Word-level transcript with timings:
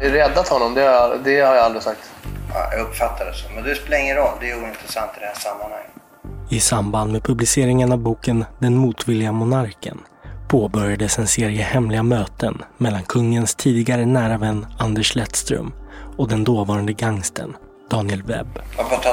Räddat 0.00 0.48
honom, 0.48 0.74
det 0.74 0.80
har, 0.80 0.88
jag, 0.88 1.24
det 1.24 1.40
har 1.40 1.54
jag 1.54 1.64
aldrig 1.64 1.82
sagt. 1.82 2.10
Ja, 2.54 2.68
jag 2.72 2.80
uppfattar 2.80 3.26
det 3.26 3.34
så. 3.34 3.48
Men 3.54 3.64
det 3.64 3.74
spelar 3.74 3.98
ingen 3.98 4.16
roll. 4.16 4.34
Det 4.40 4.50
är 4.50 4.62
ointressant 4.62 5.10
i 5.16 5.20
det 5.20 5.26
här 5.26 5.34
sammanhanget. 5.34 5.90
I 6.50 6.60
samband 6.60 7.12
med 7.12 7.22
publiceringen 7.22 7.92
av 7.92 7.98
boken 7.98 8.44
Den 8.58 8.76
motvilliga 8.76 9.32
monarken 9.32 9.98
påbörjades 10.48 11.18
en 11.18 11.26
serie 11.26 11.62
hemliga 11.62 12.02
möten 12.02 12.62
mellan 12.78 13.02
kungens 13.02 13.54
tidigare 13.54 14.06
nära 14.06 14.38
vän 14.38 14.66
Anders 14.78 15.14
Lettström 15.14 15.72
och 16.16 16.28
den 16.28 16.44
dåvarande 16.44 16.92
gangsten 16.92 17.56
Daniel 17.90 18.22
Webb. 18.22 18.58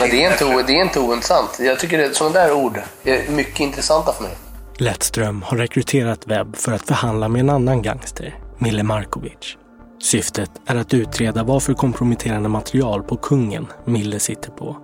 Det 0.00 0.24
är 0.24 0.32
inte, 0.32 0.62
det 0.66 0.72
är 0.72 0.82
inte 0.84 1.00
ointressant. 1.00 1.56
Jag 1.60 1.78
tycker 1.78 2.06
att 2.06 2.14
sådana 2.14 2.34
där 2.38 2.52
ord 2.52 2.80
är 3.04 3.30
mycket 3.30 3.60
intressanta 3.60 4.12
för 4.12 4.22
mig. 4.22 4.32
Lettström 4.78 5.42
har 5.42 5.56
rekryterat 5.56 6.26
Webb 6.26 6.56
för 6.56 6.72
att 6.72 6.82
förhandla 6.82 7.28
med 7.28 7.40
en 7.40 7.50
annan 7.50 7.82
gangster, 7.82 8.34
Mille 8.58 8.82
Markovic. 8.82 9.56
Syftet 10.00 10.50
är 10.66 10.76
att 10.76 10.94
utreda 10.94 11.42
vad 11.42 11.62
för 11.62 11.74
komprometterande 11.74 12.48
material 12.48 13.02
på 13.02 13.16
kungen 13.16 13.66
Mille 13.84 14.18
sitter 14.18 14.50
på. 14.50 14.76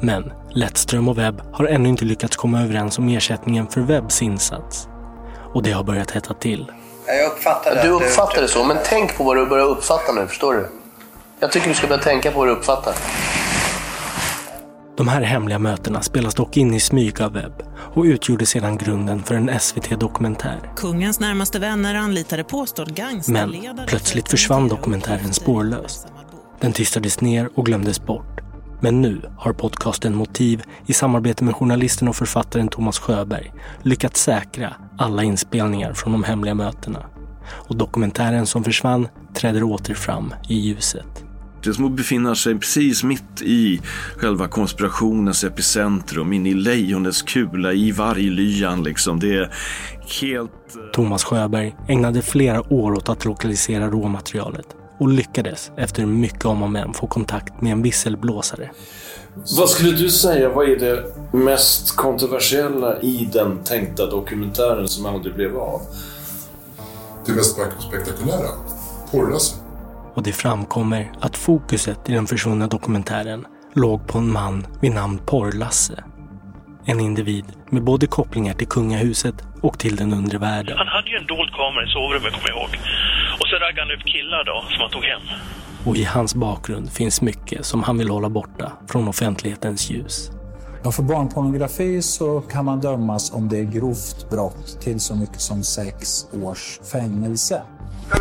Men 0.00 0.32
Lettström 0.50 1.08
och 1.08 1.18
Webb 1.18 1.42
har 1.52 1.64
ännu 1.64 1.88
inte 1.88 2.04
lyckats 2.04 2.36
komma 2.36 2.62
överens 2.62 2.98
om 2.98 3.08
ersättningen 3.08 3.66
för 3.66 3.80
Webbs 3.80 4.22
insats. 4.22 4.88
Och 5.54 5.62
det 5.62 5.72
har 5.72 5.84
börjat 5.84 6.10
hetta 6.10 6.34
till. 6.34 6.72
Ja, 7.06 7.12
Jag 7.12 7.32
uppfattar 7.32 7.74
det. 7.74 7.82
Du 7.82 7.88
uppfattar 7.88 8.42
det 8.42 8.48
så, 8.48 8.64
men 8.64 8.76
tänk 8.84 9.16
på 9.16 9.24
vad 9.24 9.36
du 9.36 9.46
börjar 9.46 9.66
uppfatta 9.66 10.12
nu, 10.12 10.26
förstår 10.26 10.54
du? 10.54 10.68
Jag 11.40 11.52
tycker 11.52 11.68
du 11.68 11.74
ska 11.74 11.86
börja 11.86 12.02
tänka 12.02 12.30
på 12.30 12.38
vad 12.38 12.48
du 12.48 12.52
uppfattar. 12.52 12.94
De 14.96 15.08
här 15.08 15.22
hemliga 15.22 15.58
mötena 15.58 16.02
spelas 16.02 16.34
dock 16.34 16.56
in 16.56 16.74
i 16.74 16.80
smyg 16.80 17.22
av 17.22 17.32
Webb 17.32 17.62
och 17.94 18.02
utgjorde 18.04 18.46
sedan 18.46 18.76
grunden 18.76 19.22
för 19.22 19.34
en 19.34 19.60
SVT-dokumentär. 19.60 20.60
Kungens 20.76 21.20
närmaste 21.20 21.58
vänner 21.58 21.94
anlitade 21.94 22.44
påstådd 22.44 22.94
gangsterledare... 22.94 23.74
Men 23.74 23.86
plötsligt 23.86 24.28
försvann 24.28 24.68
dokumentären 24.68 25.32
spårlöst. 25.32 26.06
Den 26.60 26.72
tystades 26.72 27.20
ner 27.20 27.48
och 27.54 27.66
glömdes 27.66 28.06
bort. 28.06 28.40
Men 28.80 29.00
nu 29.00 29.20
har 29.38 29.52
podcasten 29.52 30.14
Motiv 30.14 30.62
i 30.86 30.92
samarbete 30.92 31.44
med 31.44 31.56
journalisten 31.56 32.08
och 32.08 32.16
författaren 32.16 32.68
Thomas 32.68 32.98
Sjöberg 32.98 33.52
lyckats 33.82 34.22
säkra 34.22 34.74
alla 34.98 35.22
inspelningar 35.22 35.92
från 35.92 36.12
de 36.12 36.24
hemliga 36.24 36.54
mötena. 36.54 37.06
Och 37.50 37.76
dokumentären 37.76 38.46
som 38.46 38.64
försvann 38.64 39.08
träder 39.34 39.62
åter 39.62 39.94
fram 39.94 40.34
i 40.48 40.54
ljuset. 40.54 41.21
Det 41.64 41.70
är 41.70 41.74
som 41.74 41.84
att 41.84 41.92
befinna 41.92 42.34
sig 42.34 42.58
precis 42.58 43.04
mitt 43.04 43.42
i 43.42 43.80
själva 44.16 44.48
konspirationens 44.48 45.44
epicentrum, 45.44 46.32
in 46.32 46.46
i 46.46 46.54
lejonets 46.54 47.22
kula, 47.22 47.72
i 47.72 47.92
varglyan 47.92 48.82
liksom. 48.82 49.20
Det 49.20 49.34
är 49.34 49.54
helt... 50.20 50.50
Thomas 50.92 51.24
Sjöberg 51.24 51.74
ägnade 51.88 52.22
flera 52.22 52.72
år 52.72 52.92
åt 52.92 53.08
att 53.08 53.24
lokalisera 53.24 53.90
råmaterialet 53.90 54.66
och 54.98 55.08
lyckades 55.08 55.70
efter 55.76 56.06
mycket 56.06 56.44
om 56.44 56.62
och 56.62 56.70
men 56.70 56.94
få 56.94 57.06
kontakt 57.06 57.60
med 57.60 57.72
en 57.72 57.82
visselblåsare. 57.82 58.70
Vad 59.58 59.68
skulle 59.68 59.92
du 59.92 60.10
säga, 60.10 60.48
vad 60.48 60.68
är 60.68 60.76
det 60.76 61.04
mest 61.32 61.96
kontroversiella 61.96 63.00
i 63.00 63.28
den 63.32 63.64
tänkta 63.64 64.10
dokumentären 64.10 64.88
som 64.88 65.06
aldrig 65.06 65.34
blev 65.34 65.56
av? 65.56 65.80
Det 67.26 67.32
mest 67.32 67.56
spektakulära? 67.88 68.48
Porrrasse. 69.10 69.56
Och 70.14 70.22
det 70.22 70.32
framkommer 70.32 71.12
att 71.20 71.36
fokuset 71.36 72.08
i 72.08 72.12
den 72.12 72.26
försvunna 72.26 72.66
dokumentären 72.66 73.46
låg 73.74 74.06
på 74.06 74.18
en 74.18 74.32
man 74.32 74.66
vid 74.80 74.92
namn 74.92 75.18
Porrlasse. 75.26 76.04
En 76.84 77.00
individ 77.00 77.44
med 77.70 77.84
både 77.84 78.06
kopplingar 78.06 78.54
till 78.54 78.68
kungahuset 78.68 79.34
och 79.62 79.78
till 79.78 79.96
den 79.96 80.12
undre 80.12 80.38
världen. 80.38 80.78
Han 80.78 80.88
hade 80.88 81.10
ju 81.10 81.16
en 81.16 81.26
dold 81.26 81.50
kamera 81.50 81.84
i 81.84 81.88
sovrummet, 81.88 82.32
kommer 82.32 82.48
jag 82.48 82.58
ihåg. 82.58 82.70
Och 83.40 83.48
så 83.48 83.56
raggade 83.56 83.80
han 83.80 83.90
upp 83.90 84.06
killar 84.06 84.44
då, 84.44 84.64
som 84.70 84.80
han 84.80 84.90
tog 84.90 85.04
hem. 85.04 85.20
Och 85.86 85.96
i 85.96 86.04
hans 86.04 86.34
bakgrund 86.34 86.92
finns 86.92 87.22
mycket 87.22 87.66
som 87.66 87.82
han 87.82 87.98
vill 87.98 88.10
hålla 88.10 88.28
borta 88.28 88.72
från 88.88 89.08
offentlighetens 89.08 89.90
ljus. 89.90 90.30
Ja, 90.84 90.92
för 90.92 91.02
barnpornografi 91.02 92.02
så 92.02 92.40
kan 92.40 92.64
man 92.64 92.80
dömas 92.80 93.32
om 93.32 93.48
det 93.48 93.58
är 93.58 93.64
grovt 93.64 94.30
brott 94.30 94.80
till 94.80 95.00
så 95.00 95.16
mycket 95.16 95.40
som 95.40 95.62
sex 95.62 96.26
års 96.42 96.80
fängelse. 96.92 97.62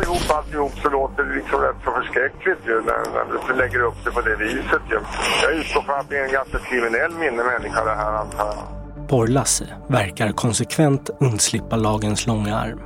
Ihop 0.03 0.25
alltihop 0.37 0.73
så 0.83 0.89
låter 0.89 1.23
det 1.23 1.33
liksom 1.35 1.59
rätt 1.61 1.79
så 1.85 1.91
förskräckligt 1.91 2.61
ju 2.67 2.75
när, 2.89 3.01
när 3.15 3.25
du 3.47 3.53
lägger 3.61 3.81
upp 3.81 3.99
det 4.05 4.11
på 4.11 4.21
det 4.21 4.35
viset 4.35 4.83
ju. 4.89 4.99
Jag 5.43 5.53
utgår 5.53 5.81
från 5.81 5.99
att 5.99 6.09
det 6.09 6.17
är 6.17 6.25
en 6.25 6.31
ganska 6.31 6.59
kriminell 6.59 7.11
minne 7.11 7.43
människa 7.43 7.83
det 7.83 7.95
här 7.95 8.13
antar 8.13 8.45
jag. 8.45 9.07
Porr-Lasse 9.09 9.65
verkar 9.87 10.31
konsekvent 10.31 11.09
undslippa 11.19 11.75
lagens 11.75 12.27
långa 12.27 12.57
arm. 12.57 12.81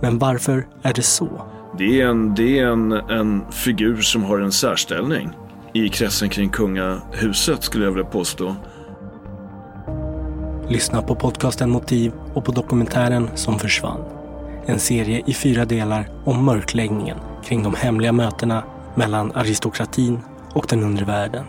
Men 0.00 0.18
varför 0.18 0.66
är 0.82 0.92
det 0.92 1.02
så? 1.02 1.28
Det 1.78 2.00
är, 2.00 2.06
en, 2.06 2.34
det 2.34 2.58
är 2.58 2.66
en, 2.66 2.92
en 2.92 3.52
figur 3.52 4.00
som 4.00 4.24
har 4.24 4.38
en 4.38 4.52
särställning 4.52 5.30
i 5.72 5.88
kretsen 5.88 6.28
kring 6.28 6.50
kungahuset 6.50 7.62
skulle 7.62 7.84
jag 7.84 7.92
vilja 7.92 8.10
påstå. 8.10 8.56
Lyssna 10.68 11.02
på 11.02 11.14
podcasten 11.14 11.70
Motiv 11.70 12.12
och 12.34 12.44
på 12.44 12.52
dokumentären 12.52 13.30
som 13.34 13.58
försvann. 13.58 14.19
En 14.66 14.78
serie 14.78 15.22
i 15.26 15.34
fyra 15.34 15.64
delar 15.64 16.08
om 16.24 16.44
mörkläggningen 16.44 17.18
kring 17.44 17.62
de 17.62 17.74
hemliga 17.74 18.12
mötena 18.12 18.62
mellan 18.94 19.32
aristokratin 19.32 20.20
och 20.54 20.66
den 20.68 20.82
undre 20.82 21.04
världen. 21.04 21.44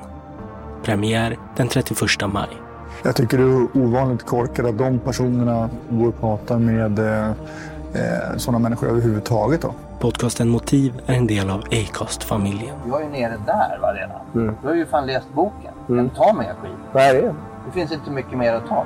Premiär 0.84 1.38
den 1.56 1.68
31 1.68 2.00
maj. 2.34 2.50
Jag 3.04 3.16
tycker 3.16 3.38
det 3.38 3.44
är 3.44 3.84
ovanligt 3.84 4.26
korkat 4.26 4.66
att 4.66 4.78
de 4.78 5.00
personerna 5.00 5.70
går 5.90 6.08
och 6.08 6.20
pratar 6.20 6.60
med 6.60 7.00
eh, 7.00 7.30
eh, 7.94 8.38
sådana 8.38 8.60
människor 8.60 8.90
överhuvudtaget. 8.90 9.62
Då. 9.62 9.74
Podcasten 10.00 10.50
Motiv 10.50 10.94
är 11.06 11.14
en 11.14 11.28
del 11.28 11.50
av 11.50 11.64
Acast-familjen. 11.72 12.76
Jag 12.90 13.02
är 13.02 13.10
nere 13.10 13.38
där 13.46 13.80
va, 13.82 13.94
redan. 13.94 14.22
Mm. 14.36 14.56
Du 14.62 14.68
har 14.68 14.76
ju 14.76 14.86
fan 14.86 15.08
läst 15.08 15.28
boken. 15.34 15.74
Mm. 15.90 16.10
Kan 16.10 16.16
ta 16.16 16.34
mer 16.34 16.54
skit. 16.62 16.72
Vad 16.94 17.04
är 17.04 17.14
det? 17.14 17.36
Det 17.66 17.72
finns 17.74 17.92
inte 17.92 18.12
mycket 18.12 18.38
mer 18.38 18.54
att 18.54 18.68
ta. 18.68 18.86